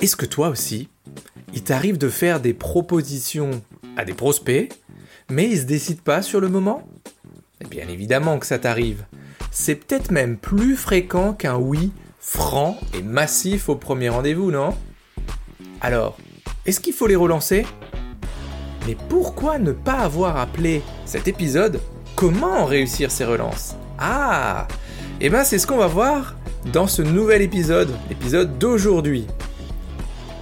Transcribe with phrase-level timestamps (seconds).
[0.00, 0.88] Est-ce que toi aussi,
[1.54, 3.62] il t'arrive de faire des propositions
[3.96, 4.72] à des prospects,
[5.30, 6.86] mais ils se décident pas sur le moment?
[7.60, 9.04] Eh Bien évidemment que ça t'arrive.
[9.50, 14.74] C'est peut-être même plus fréquent qu'un oui franc et massif au premier rendez-vous, non?
[15.80, 16.16] Alors,
[16.66, 17.66] est-ce qu'il faut les relancer?
[18.86, 21.80] Mais pourquoi ne pas avoir appelé cet épisode
[22.16, 23.76] Comment réussir ces relances?
[23.98, 24.66] Ah!
[25.20, 26.36] Eh ben c'est ce qu'on va voir
[26.72, 29.26] dans ce nouvel épisode, l'épisode d'aujourd'hui.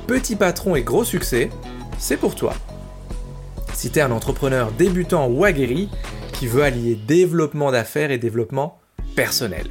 [0.06, 1.50] Petit patron et gros succès,
[1.98, 2.54] c'est pour toi.
[3.72, 5.88] Si t'es un entrepreneur débutant ou aguerri
[6.32, 8.80] qui veut allier développement d'affaires et développement
[9.14, 9.68] personnel.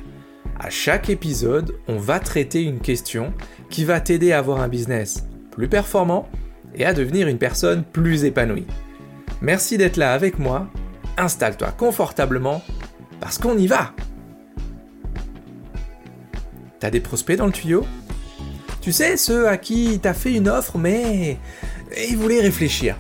[0.60, 3.34] À chaque épisode, on va traiter une question
[3.70, 6.30] qui va t'aider à avoir un business plus performant
[6.76, 8.68] et à devenir une personne plus épanouie.
[9.42, 10.68] Merci d'être là avec moi.
[11.18, 12.62] Installe-toi confortablement
[13.20, 13.94] parce qu'on y va.
[16.80, 17.86] T'as des prospects dans le tuyau?
[18.82, 21.38] Tu sais, ceux à qui t'as fait une offre mais
[22.10, 22.98] ils voulaient réfléchir.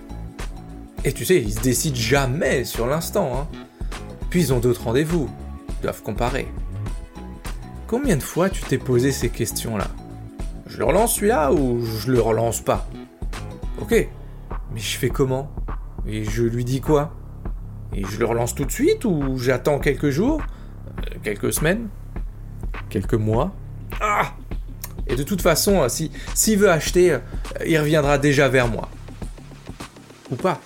[1.03, 3.31] Et tu sais, ils se décident jamais sur l'instant.
[3.35, 3.47] Hein.
[4.29, 5.29] Puis ils ont d'autres rendez-vous,
[5.69, 6.47] ils doivent comparer.
[7.87, 9.87] Combien de fois tu t'es posé ces questions-là?
[10.67, 12.87] Je le relance celui-là ou je le relance pas?
[13.81, 13.91] Ok,
[14.73, 15.51] mais je fais comment?
[16.07, 17.13] Et je lui dis quoi?
[17.93, 20.41] Et je le relance tout de suite ou j'attends quelques jours?
[20.99, 21.89] Euh, Quelques semaines?
[22.89, 23.51] Quelques mois?
[23.99, 24.33] Ah
[25.11, 27.19] Et de toute façon, si s'il veut acheter, euh,
[27.67, 28.89] il reviendra déjà vers moi.
[30.31, 30.61] Ou pas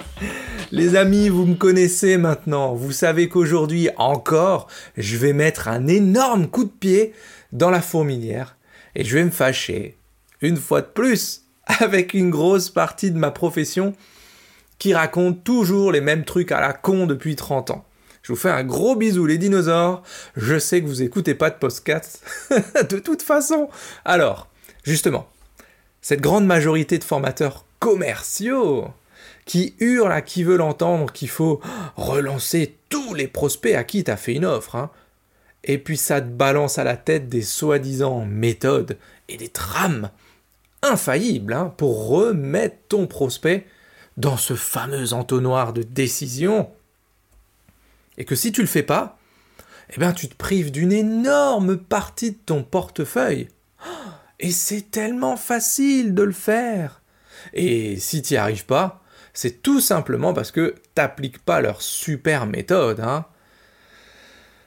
[0.72, 2.74] les amis, vous me connaissez maintenant.
[2.74, 4.66] Vous savez qu'aujourd'hui encore,
[4.96, 7.14] je vais mettre un énorme coup de pied
[7.52, 8.56] dans la fourmilière
[8.96, 9.98] et je vais me fâcher,
[10.40, 13.94] une fois de plus, avec une grosse partie de ma profession
[14.78, 17.84] qui raconte toujours les mêmes trucs à la con depuis 30 ans.
[18.24, 20.02] Je vous fais un gros bisou les dinosaures.
[20.34, 22.24] Je sais que vous écoutez pas de podcast
[22.90, 23.68] de toute façon.
[24.06, 24.48] Alors,
[24.82, 25.28] justement,
[26.00, 28.88] cette grande majorité de formateurs commerciaux
[29.44, 31.60] qui hurle à qui veut l'entendre qu'il faut
[31.96, 34.74] relancer tous les prospects à qui t'as fait une offre.
[34.76, 34.90] Hein.
[35.62, 38.96] Et puis ça te balance à la tête des soi-disant méthodes
[39.28, 40.08] et des trames
[40.80, 43.66] infaillibles hein, pour remettre ton prospect
[44.16, 46.70] dans ce fameux entonnoir de décision.
[48.18, 49.18] Et que si tu le fais pas,
[49.90, 53.48] eh ben tu te prives d'une énorme partie de ton portefeuille.
[54.40, 57.02] Et c'est tellement facile de le faire.
[57.52, 59.02] Et si tu n'y arrives pas,
[59.32, 63.00] c'est tout simplement parce que t'appliques pas leur super méthode.
[63.00, 63.26] Hein.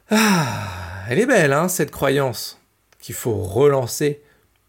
[0.09, 2.61] Ah, elle est belle, hein, cette croyance,
[2.99, 4.21] qu'il faut relancer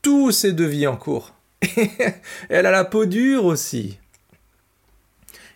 [0.03, 1.35] tous ces devis en cours.
[2.49, 3.99] elle a la peau dure aussi.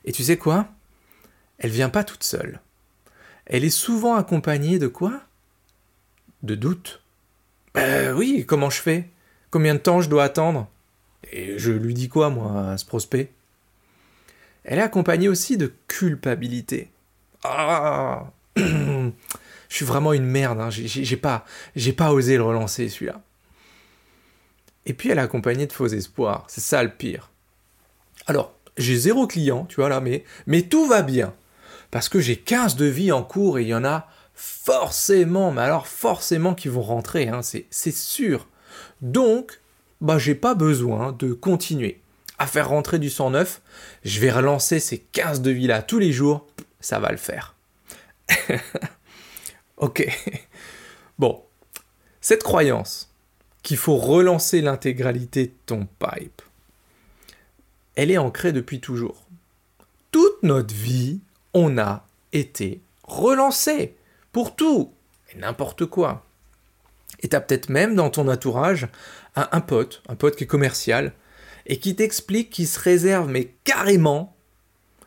[0.04, 0.66] Et tu sais quoi?
[1.58, 2.60] Elle vient pas toute seule.
[3.46, 5.20] Elle est souvent accompagnée de quoi?
[6.42, 7.02] De doutes.
[7.74, 9.08] Ben oui, comment je fais?
[9.50, 10.68] Combien de temps je dois attendre?
[11.30, 13.30] Et je lui dis quoi, moi, à ce prospect?
[14.64, 16.90] Elle est accompagnée aussi de culpabilité.
[17.44, 18.26] Ah
[18.56, 20.68] Je suis vraiment une merde, hein.
[20.70, 21.46] j'ai pas,
[21.96, 23.22] pas osé le relancer celui-là.
[24.84, 27.30] Et puis elle est accompagnée de faux espoirs, c'est ça le pire.
[28.26, 31.32] Alors, j'ai zéro client, tu vois là, mais, mais tout va bien.
[31.92, 35.86] Parce que j'ai 15 devis en cours et il y en a forcément, mais alors
[35.86, 38.48] forcément qui vont rentrer, hein, c'est sûr.
[39.02, 39.60] Donc,
[40.00, 42.00] bah j'ai pas besoin de continuer
[42.38, 43.60] à faire rentrer du sang neuf,
[44.04, 46.46] je vais relancer ces 15 devis-là tous les jours,
[46.80, 47.54] ça va le faire.
[49.76, 50.08] ok.
[51.18, 51.42] Bon,
[52.22, 53.12] cette croyance
[53.62, 56.40] qu'il faut relancer l'intégralité de ton pipe,
[57.96, 59.26] elle est ancrée depuis toujours.
[60.10, 61.20] Toute notre vie,
[61.54, 63.94] on a été relancé
[64.32, 64.92] pour tout
[65.32, 66.24] et n'importe quoi.
[67.20, 68.88] Et t'as peut-être même dans ton entourage
[69.36, 71.12] un, pote, un pote qui est commercial,
[71.66, 74.36] et qui t'explique qu'il se réserve, mais carrément,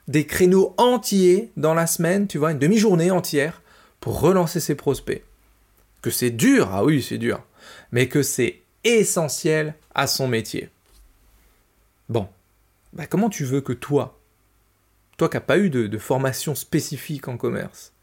[0.08, 3.62] des créneaux entiers dans la semaine, tu vois, une demi-journée entière,
[4.00, 5.24] pour relancer ses prospects.
[6.02, 7.44] Que c'est dur, ah oui, c'est dur,
[7.92, 10.70] mais que c'est essentiel à son métier.
[12.08, 12.28] Bon,
[12.94, 14.20] bah comment tu veux que toi,
[15.17, 17.94] toi qui n'as pas eu de, formation spécifique en commerce,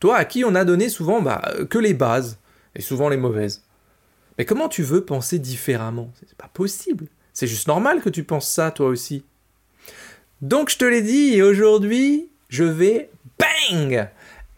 [0.00, 2.38] toi à qui on a donné souvent bah, que les bases,
[2.74, 3.64] et souvent les mauvaises,
[4.38, 6.12] mais comment tu veux penser différemment?
[6.20, 7.06] C'est pas possible.
[7.32, 9.24] C'est juste normal que tu penses ça toi aussi.
[10.40, 14.08] Donc je te l'ai dit, aujourd'hui, je vais, bang,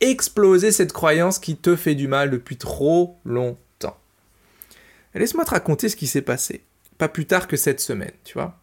[0.00, 3.96] exploser cette croyance qui te fait du mal depuis trop longtemps.
[5.14, 6.62] Laisse-moi te raconter ce qui s'est passé.
[6.98, 8.58] Pas plus tard que cette semaine, tu vois.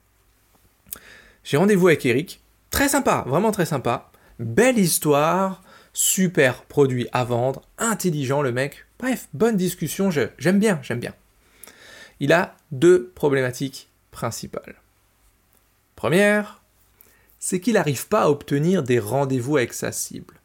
[1.44, 2.41] J'ai rendez-vous avec Eric.
[2.77, 4.12] Très sympa, vraiment très sympa.
[4.38, 5.63] Belle histoire,
[5.94, 8.85] super produit à vendre, intelligent le mec.
[9.00, 11.15] Bref, bonne discussion, j'aime bien, j'aime bien.
[12.19, 14.75] il a deux problématiques principales.
[15.95, 16.62] Première,
[17.39, 20.35] c'est qu'il n'arrive pas à obtenir des rendez-vous avec sa cible.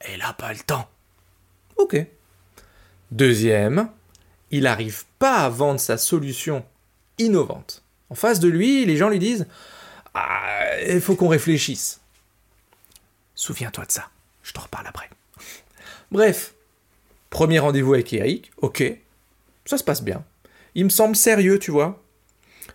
[0.00, 0.88] Elle n'a pas le temps.
[1.76, 1.96] Ok.
[3.12, 3.88] Deuxième,
[4.50, 6.64] il n'arrive pas à vendre sa solution
[7.18, 7.84] innovante.
[8.10, 9.46] En face de lui, les gens lui disent
[10.14, 12.00] ah, il faut qu'on réfléchisse.
[13.34, 14.08] Souviens-toi de ça,
[14.42, 15.08] je t'en reparle après.
[16.10, 16.54] Bref,
[17.30, 18.82] premier rendez-vous avec Eric, ok,
[19.64, 20.24] ça se passe bien.
[20.74, 22.02] Il me semble sérieux, tu vois.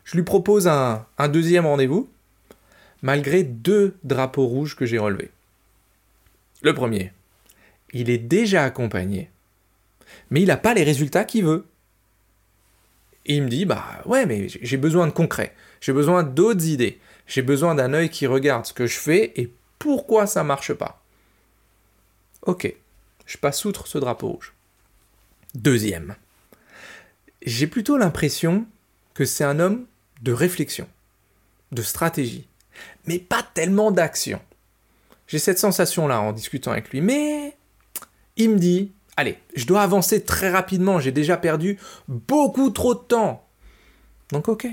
[0.03, 2.09] Je lui propose un, deuxième rendez-vous,
[3.01, 5.31] malgré deux drapeaux rouges que j'ai relevés.
[6.61, 7.11] Le premier,
[7.93, 9.29] il est déjà accompagné,
[10.29, 11.65] mais il n'a pas les résultats qu'il veut.
[13.25, 17.41] Il me dit, bah ouais, mais j'ai besoin de concret, j'ai besoin d'autres idées, j'ai
[17.41, 21.01] besoin d'un œil qui regarde ce que je fais et pourquoi ça marche pas.
[22.43, 22.73] Ok,
[23.25, 24.53] je passe outre ce drapeau rouge.
[25.55, 26.15] Deuxième,
[27.45, 28.65] j'ai plutôt l'impression
[29.13, 29.85] que c'est un homme
[30.21, 30.87] de réflexion,
[31.71, 32.47] de stratégie,
[33.05, 34.41] mais pas tellement d'action.
[35.27, 37.55] J'ai cette sensation-là en discutant avec lui, mais
[38.35, 41.77] il me dit, allez, je dois avancer très rapidement, j'ai déjà perdu
[42.07, 43.47] beaucoup trop de temps.
[44.31, 44.67] Donc ok,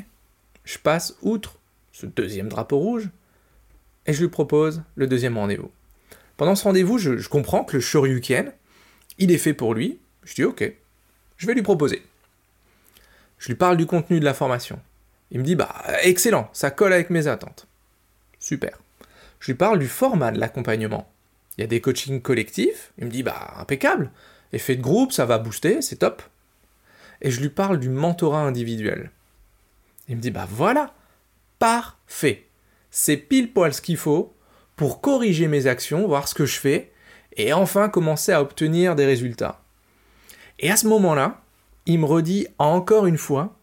[0.64, 1.59] je passe outre
[2.06, 3.10] deuxième drapeau rouge,
[4.06, 5.70] et je lui propose le deuxième rendez-vous.
[6.36, 8.52] Pendant ce rendez-vous, je, comprends que le Shoryuken,
[9.18, 9.98] il est fait pour lui.
[10.24, 10.72] Je dis ok,
[11.36, 12.02] je vais lui proposer.
[13.38, 14.80] Je lui parle du contenu de la formation.
[15.30, 17.66] Il me dit bah excellent, ça colle avec mes attentes.
[18.38, 18.78] Super.
[19.38, 21.10] Je lui parle du format de l'accompagnement.
[21.56, 22.92] Il y a des coachings collectifs.
[22.98, 24.10] Il me dit bah impeccable.
[24.52, 26.22] Effet de groupe, ça va booster, c'est top.
[27.22, 29.10] Et je lui parle du mentorat individuel.
[30.08, 30.94] Il me dit bah voilà,
[31.60, 32.48] parfait.
[32.90, 34.34] C'est pile poil ce qu'il faut
[34.74, 36.90] pour corriger mes actions, voir ce que je fais,
[37.36, 39.60] et enfin commencer à obtenir des résultats.
[40.58, 41.40] Et à ce moment-là,
[41.86, 43.54] il me redit encore une fois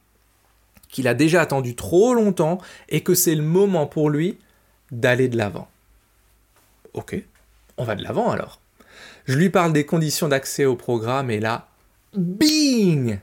[0.88, 4.38] qu'il a déjà attendu trop longtemps et que c'est le moment pour lui
[4.92, 5.68] d'aller de l'avant.
[6.94, 7.22] Ok,
[7.78, 8.62] on va de l'avant alors.
[9.26, 11.68] Je lui parle des conditions d'accès au programme et là,
[12.16, 13.20] bing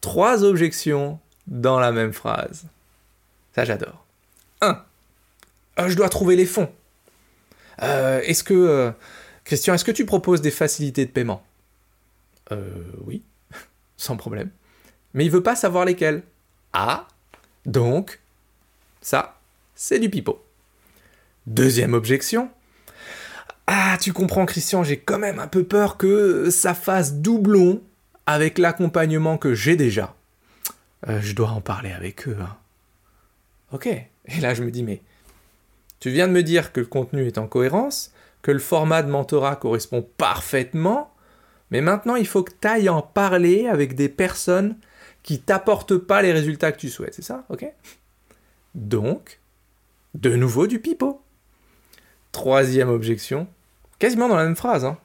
[0.00, 2.66] Trois objections dans la même phrase.
[3.54, 4.04] Ça, j'adore.
[4.60, 4.82] 1.
[5.78, 6.70] Euh, je dois trouver les fonds.
[7.82, 8.54] Euh, est-ce que.
[8.54, 8.90] Euh,
[9.44, 11.44] Christian, est-ce que tu proposes des facilités de paiement?
[12.52, 12.84] Euh.
[13.04, 13.22] Oui,
[13.96, 14.50] sans problème.
[15.12, 16.22] Mais il veut pas savoir lesquelles.
[16.72, 17.06] Ah
[17.66, 18.20] Donc,
[19.00, 19.38] ça,
[19.74, 20.44] c'est du pipeau.
[21.46, 22.50] Deuxième objection.
[23.66, 27.82] Ah, tu comprends, Christian, j'ai quand même un peu peur que ça fasse doublon
[28.26, 30.14] avec l'accompagnement que j'ai déjà.
[31.06, 32.36] je dois en parler avec eux.
[32.40, 32.56] Hein.
[33.74, 33.86] Ok.
[33.86, 35.02] Et là, je me dis, mais
[35.98, 39.10] tu viens de me dire que le contenu est en cohérence, que le format de
[39.10, 41.12] mentorat correspond parfaitement,
[41.70, 44.76] mais maintenant, il faut que tu ailles en parler avec des personnes
[45.24, 47.14] qui t'apportent pas les résultats que tu souhaites.
[47.14, 47.44] C'est ça?
[47.48, 47.66] Ok
[48.76, 49.40] Donc,
[50.14, 51.20] de nouveau du pipeau.
[52.30, 53.48] Troisième objection,
[53.98, 54.84] quasiment dans la même phrase.
[54.84, 54.98] Hein.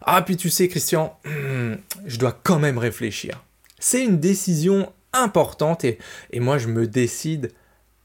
[0.00, 1.18] Ah, puis tu sais, Christian,
[2.06, 3.44] je dois quand même réfléchir.
[3.78, 5.98] C'est une décision importante et,
[6.34, 7.52] moi je me décide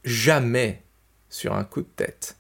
[0.04, 0.84] jamais
[1.30, 2.38] sur un coup de tête.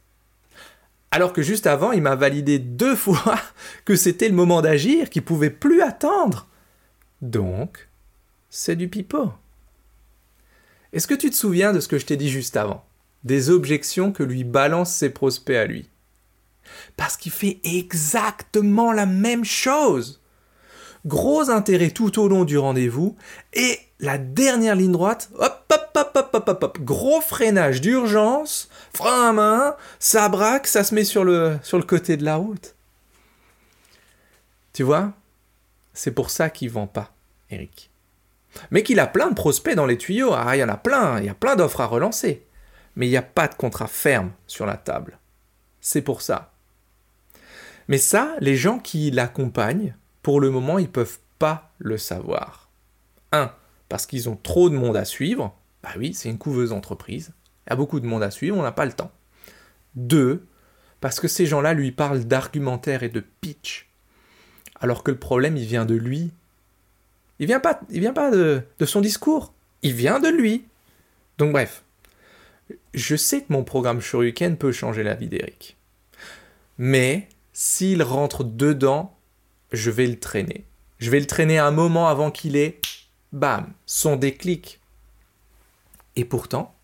[1.11, 3.39] Alors que juste avant, il m'a validé deux fois
[3.85, 6.47] que c'était le moment d'agir, qu'il pouvait plus attendre.
[7.21, 7.89] Donc,
[8.49, 9.31] c'est du pipeau.
[10.93, 12.85] Est-ce que tu te souviens de ce que je t'ai dit juste avant?
[13.23, 15.89] Des objections que lui balancent ses prospects à lui.
[16.95, 20.18] Parce qu'il fait exactement la même chose.
[21.05, 23.15] Gros intérêt tout au long du rendez-vous
[23.53, 28.69] et la dernière ligne droite, hop, hop, hop, hop, hop, hop, hop, gros freinage d'urgence,
[28.93, 32.75] frein à main, ça braque, ça se met sur le, côté de la route.
[34.73, 35.13] Tu vois?
[35.93, 37.11] C'est pour ça qu'il vend pas,
[37.49, 37.89] Eric.
[38.71, 41.19] Mais qu'il a plein de prospects dans les tuyaux, ah, il y en a plein,
[41.19, 42.45] il y a plein d'offres à relancer.
[42.95, 45.19] Mais il n'y a pas de contrat ferme sur la table.
[45.81, 46.51] C'est pour ça.
[47.87, 49.95] Mais ça, les gens qui l'accompagnent,
[50.29, 52.69] pour le moment, ils peuvent pas le savoir.
[53.31, 53.51] 1
[53.87, 55.57] parce qu'ils ont trop de monde à suivre.
[55.81, 57.33] Bah oui, c'est une couveuse entreprise.
[57.65, 59.09] Il y a beaucoup de monde à suivre, on n'a pas le temps.
[59.95, 60.45] Deux,
[61.01, 63.89] parce que ces gens-là lui parlent d'argumentaire et de pitch.
[64.79, 66.29] Alors que le problème, il vient de lui.
[67.39, 69.51] Il vient pas, il vient pas de, de son discours.
[69.81, 70.63] Il vient de lui.
[71.39, 71.81] Donc bref,
[72.93, 75.75] je sais que mon programme Shoryuken peut changer la vie d'Eric.
[76.77, 79.15] Mais s'il rentre dedans,
[79.71, 80.65] je vais le traîner.
[80.99, 82.79] Je vais le traîner un moment avant qu'il ait
[83.31, 84.79] bam, son déclic.
[86.15, 86.75] Et pourtant,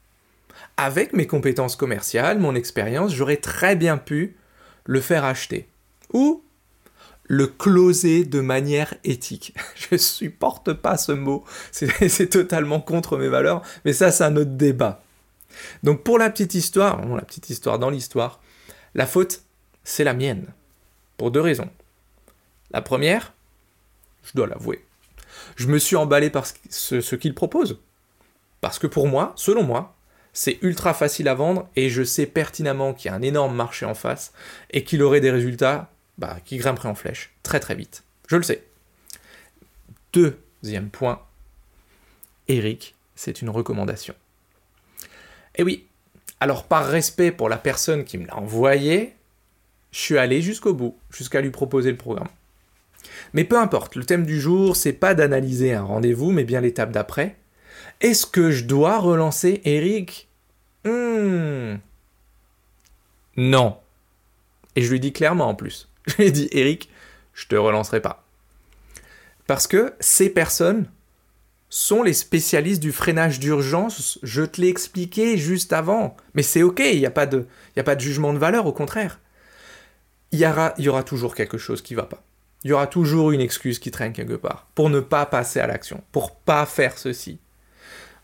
[0.78, 4.36] avec mes compétences commerciales, mon expérience, j'aurais très bien pu
[4.86, 5.68] le faire acheter.
[6.14, 6.44] Ou
[7.28, 9.54] le closer de manière éthique.
[9.76, 14.52] Je supporte pas ce mot, c'est totalement contre mes valeurs, mais ça c'est un autre
[14.52, 15.04] débat.
[15.84, 18.42] Donc pour la petite histoire, la petite histoire dans l'histoire,
[18.94, 19.42] la faute,
[19.84, 20.48] c'est la mienne,
[21.18, 21.70] pour deux raisons.
[22.76, 23.32] La première,
[24.26, 24.84] je dois l'avouer,
[25.56, 27.80] je me suis emballé par ce, qu'il propose.
[28.60, 29.96] Parce que pour moi, selon moi,
[30.34, 33.86] c'est ultra facile à vendre et je sais pertinemment qu'il y a un énorme marché
[33.86, 34.34] en face
[34.72, 38.04] et qu'il aurait des résultats bah, qui grimperaient en flèche très très vite.
[38.28, 38.66] Je le sais.
[40.12, 41.22] Deuxième point,
[42.50, 44.16] Eric, c'est une recommandation.
[45.56, 45.88] Et eh oui,
[46.42, 49.16] alors par respect pour la personne qui me l'a envoyé,
[49.94, 52.28] je suis allé jusqu'au bout, jusqu'à lui proposer le programme.
[53.34, 56.92] Mais peu importe, le thème du jour, c'est pas d'analyser un rendez-vous, mais bien l'étape
[56.92, 57.38] d'après.
[58.02, 60.28] Est-ce que je dois relancer Eric?
[60.84, 61.78] Hmm.
[63.38, 63.78] Non.
[64.76, 65.90] Et je lui dis clairement en plus.
[66.08, 66.90] Je lui ai dit, Eric,
[67.34, 68.24] je te relancerai pas.
[69.48, 70.88] Parce que ces personnes
[71.70, 74.20] sont les spécialistes du freinage d'urgence.
[74.24, 76.16] Je te l'ai expliqué juste avant.
[76.34, 78.72] Mais c'est ok, il n'y a, pas de, a pas de jugement de valeur, au
[78.72, 79.20] contraire.
[80.32, 82.24] Il y, aura, y aura toujours quelque chose qui va pas.
[82.66, 85.68] Il y aura toujours une excuse qui traîne quelque part pour ne pas passer à
[85.68, 87.38] l'action, pour pas faire ceci.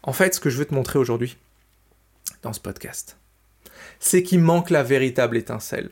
[0.01, 1.37] En fait, ce que je veux te montrer aujourd'hui,
[2.41, 3.17] dans ce podcast,
[3.99, 5.91] c'est qu'il manque la véritable étincelle.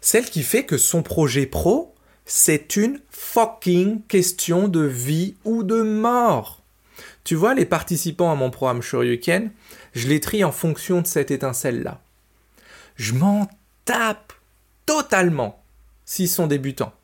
[0.00, 1.94] Celle qui fait que son projet pro
[2.24, 6.62] c'est une fucking question de vie ou de mort.
[7.24, 9.50] Tu vois, les participants à mon programme Shoryuken,
[9.92, 12.00] je les trie en fonction de cette étincelle-là.
[12.96, 13.50] Je m'en
[13.84, 14.32] tape
[14.86, 15.62] totalement
[16.04, 16.94] s'ils sont débutants.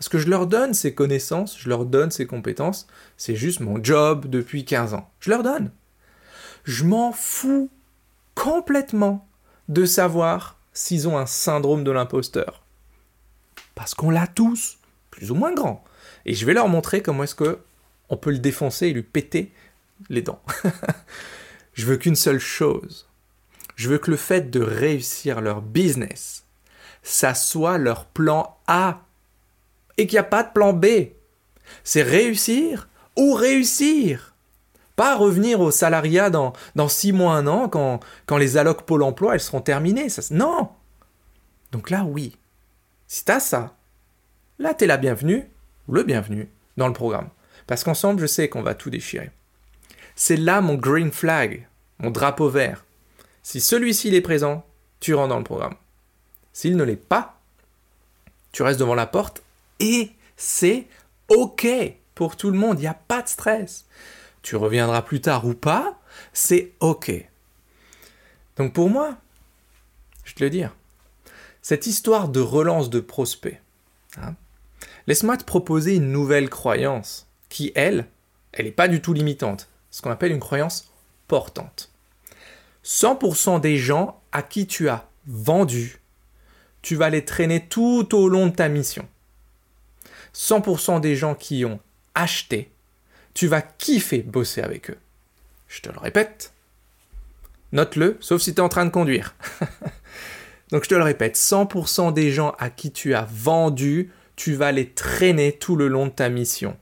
[0.00, 2.86] Parce que je leur donne ces connaissances, je leur donne ces compétences,
[3.18, 5.10] c'est juste mon job depuis 15 ans.
[5.20, 5.72] Je leur donne.
[6.64, 7.68] Je m'en fous
[8.34, 9.28] complètement
[9.68, 12.62] de savoir s'ils ont un syndrome de l'imposteur
[13.74, 14.78] parce qu'on l'a tous,
[15.10, 15.84] plus ou moins grand.
[16.24, 17.58] Et je vais leur montrer comment est-ce que
[18.08, 19.52] on peut le défoncer et lui péter
[20.08, 20.42] les dents.
[21.74, 23.06] je veux qu'une seule chose.
[23.76, 26.44] Je veux que le fait de réussir leur business,
[27.02, 29.02] ça soit leur plan A
[29.96, 30.86] et qu'il n'y a pas de plan B.
[31.84, 34.34] C'est réussir ou réussir.
[34.96, 39.02] Pas revenir au salariat dans, dans six mois, un an, quand, quand les allocs Pôle
[39.02, 40.08] emploi, elles seront terminées.
[40.08, 40.68] Ça, non
[41.72, 42.36] Donc là, oui.
[43.06, 43.74] Si t'as ça,
[44.58, 45.48] là t'es la bienvenue,
[45.88, 47.28] le bienvenu, dans le programme.
[47.66, 49.30] Parce qu'ensemble, je sais qu'on va tout déchirer.
[50.14, 51.66] C'est là mon green flag,
[51.98, 52.84] mon drapeau vert.
[53.42, 54.64] Si celui-ci est présent,
[55.00, 55.76] tu rentres dans le programme.
[56.52, 57.40] S'il ne l'est pas,
[58.52, 59.42] tu restes devant la porte
[59.80, 60.86] et c'est
[61.28, 61.66] OK
[62.14, 63.86] pour tout le monde, il n'y a pas de stress.
[64.42, 65.98] Tu reviendras plus tard ou pas,
[66.32, 67.10] c'est OK.
[68.56, 69.16] Donc pour moi,
[70.24, 70.74] je te le dire,
[71.62, 73.60] cette histoire de relance de prospects,
[74.18, 74.34] hein,
[75.06, 78.06] laisse-moi te proposer une nouvelle croyance qui, elle,
[78.52, 80.92] elle n'est pas du tout limitante, ce qu'on appelle une croyance
[81.26, 81.90] portante.
[82.84, 86.00] 100% des gens à qui tu as vendu,
[86.82, 89.06] tu vas les traîner tout au long de ta mission.
[90.34, 91.80] 100% des gens qui ont
[92.14, 92.70] acheté,
[93.34, 94.98] tu vas kiffer bosser avec eux.
[95.68, 96.52] Je te le répète.
[97.72, 99.34] Note-le, sauf si tu es en train de conduire.
[100.70, 104.72] Donc je te le répète, 100% des gens à qui tu as vendu, tu vas
[104.72, 106.76] les traîner tout le long de ta mission.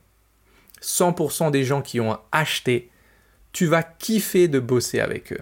[0.81, 2.89] 100% des gens qui ont acheté,
[3.51, 5.41] tu vas kiffer de bosser avec eux.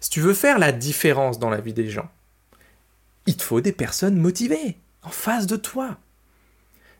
[0.00, 2.10] Si tu veux faire la différence dans la vie des gens,
[3.26, 5.98] il te faut des personnes motivées, en face de toi.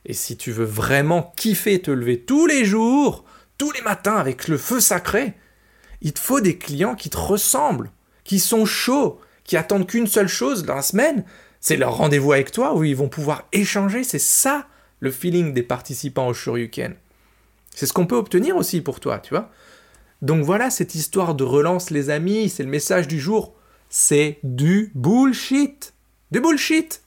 [0.04, 3.25] Et si tu veux vraiment kiffer te lever tous les jours,
[3.59, 5.35] tous les matins avec le feu sacré,
[6.00, 7.92] il te faut des clients qui te ressemblent,
[8.25, 11.25] qui sont chauds, qui attendent qu'une seule chose dans la semaine,
[11.61, 14.02] c'est leur rendez-vous avec toi où ils vont pouvoir échanger.
[14.02, 14.66] C'est ça
[14.99, 16.97] le feeling des participants au Shoryuken.
[17.75, 19.50] C'est ce qu'on peut obtenir aussi pour toi, tu vois.
[20.21, 23.54] Donc voilà cette histoire de relance, les amis, c'est le message du jour.
[23.88, 25.94] C'est du bullshit.
[26.30, 27.02] Du bullshit.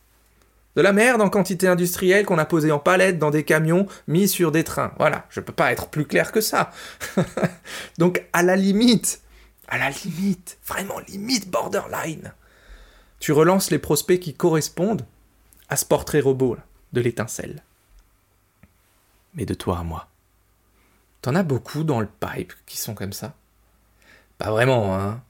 [0.75, 4.27] De la merde en quantité industrielle qu'on a posée en palette dans des camions mis
[4.27, 4.93] sur des trains.
[4.97, 6.71] Voilà, je peux pas être plus clair que ça.
[7.97, 9.21] Donc à la limite,
[9.67, 12.33] à la limite, vraiment limite borderline,
[13.19, 15.05] tu relances les prospects qui correspondent
[15.69, 16.57] à ce portrait robot
[16.93, 17.63] de l'étincelle.
[19.33, 20.07] Mais de toi à moi.
[21.21, 23.33] T'en as beaucoup dans le pipe qui sont comme ça?
[24.37, 25.23] Pas vraiment, hein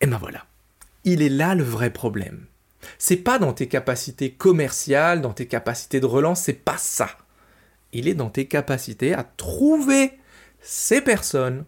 [0.00, 0.44] Et ben voilà.
[1.04, 2.46] Il est là le vrai problème.
[2.98, 7.10] C'est pas dans tes capacités commerciales, dans tes capacités de relance, c'est pas ça.
[7.92, 10.12] Il est dans tes capacités à trouver
[10.60, 11.64] ces personnes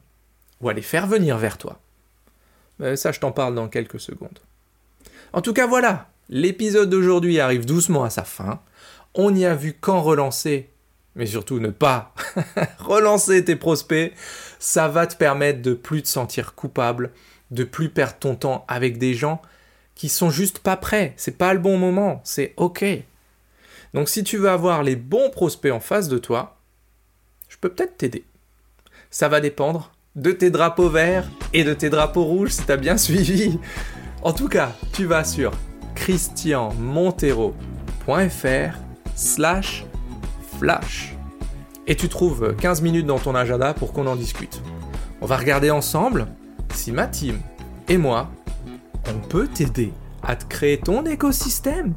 [0.61, 1.81] ou à les faire venir vers toi.
[2.79, 4.39] Mais ça, je t'en parle dans quelques secondes.
[5.33, 8.61] En tout cas, voilà, l'épisode d'aujourd'hui arrive doucement à sa fin.
[9.15, 10.71] On y a vu quand relancer,
[11.15, 12.15] mais surtout ne pas
[12.79, 14.13] relancer tes prospects,
[14.59, 17.11] ça va te permettre de plus te sentir coupable,
[17.51, 19.43] de plus perdre ton temps avec des gens
[19.95, 21.13] qui sont juste pas prêts.
[21.17, 22.85] C'est pas le bon moment, c'est ok.
[23.95, 26.57] Donc si tu veux avoir les bons prospects en face de toi,
[27.49, 28.25] je peux peut-être t'aider.
[29.11, 32.77] Ça va dépendre de tes drapeaux verts et de tes drapeaux rouges si tu as
[32.77, 33.59] bien suivi.
[34.23, 35.53] En tout cas, tu vas sur
[35.95, 38.79] christianmontero.fr
[39.15, 39.85] slash
[40.59, 41.15] flash
[41.87, 44.63] et tu trouves 15 minutes dans ton agenda pour qu'on en discute.
[45.21, 46.27] On va regarder ensemble
[46.75, 47.39] si ma team
[47.89, 48.31] et moi,
[49.09, 49.93] on peut t'aider
[50.23, 51.95] à te créer ton écosystème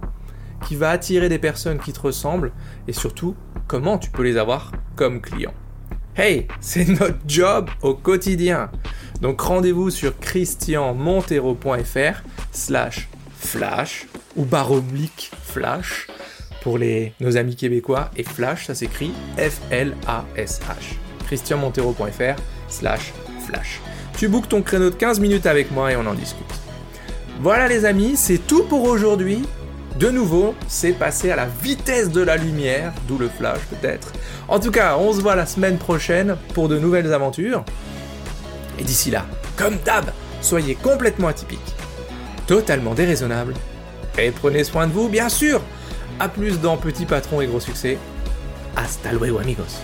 [0.67, 2.51] qui va attirer des personnes qui te ressemblent
[2.87, 3.35] et surtout
[3.67, 5.53] comment tu peux les avoir comme clients.
[6.15, 8.69] Hey, c'est notre job au quotidien.
[9.21, 16.07] Donc rendez-vous sur christianmontero.fr slash flash ou barre oblique flash
[16.61, 20.95] pour les, nos amis québécois et flash ça s'écrit F-L-A-S-H.
[21.25, 22.35] christianmontero.fr
[22.69, 23.13] slash
[23.45, 23.81] flash.
[24.17, 26.62] Tu bookes ton créneau de 15 minutes avec moi et on en discute.
[27.43, 29.43] Voilà les amis, c'est tout pour aujourd'hui.
[29.99, 34.13] De nouveau, c'est passé à la vitesse de la lumière, d'où le flash peut-être.
[34.47, 37.65] En tout cas, on se voit la semaine prochaine pour de nouvelles aventures.
[38.79, 39.25] Et d'ici là,
[39.57, 40.05] comme d'hab,
[40.39, 41.59] soyez complètement atypiques,
[42.47, 43.55] totalement déraisonnables,
[44.17, 45.61] et prenez soin de vous, bien sûr.
[46.21, 47.97] A plus dans Petit Patron et Gros Succès.
[48.77, 49.81] Hasta luego amigos.